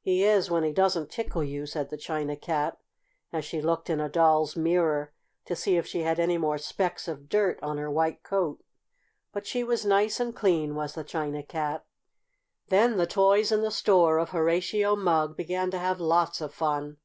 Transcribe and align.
"He 0.00 0.24
is 0.24 0.50
when 0.50 0.64
he 0.64 0.72
doesn't 0.72 1.12
tickle 1.12 1.44
you," 1.44 1.64
said 1.64 1.90
the 1.90 1.96
China 1.96 2.34
Cat, 2.34 2.76
as 3.32 3.44
she 3.44 3.62
looked 3.62 3.88
in 3.88 4.00
a 4.00 4.08
Doll's 4.08 4.56
mirror 4.56 5.12
to 5.44 5.54
see 5.54 5.76
if 5.76 5.86
she 5.86 6.00
had 6.02 6.18
any 6.18 6.36
more 6.36 6.58
specks 6.58 7.06
of 7.06 7.28
dirt 7.28 7.56
on 7.62 7.78
her 7.78 7.88
white 7.88 8.24
coat. 8.24 8.64
But 9.30 9.46
she 9.46 9.62
was 9.62 9.86
nice 9.86 10.18
and 10.18 10.34
clean, 10.34 10.74
was 10.74 10.94
the 10.96 11.04
China 11.04 11.44
Cat. 11.44 11.86
Then 12.66 12.96
the 12.96 13.06
toys 13.06 13.52
in 13.52 13.62
the 13.62 13.70
store 13.70 14.18
of 14.18 14.30
Horatio 14.30 14.96
Mugg 14.96 15.36
began 15.36 15.70
to 15.70 15.78
have 15.78 16.00
lots 16.00 16.40
of 16.40 16.52
fun. 16.52 16.96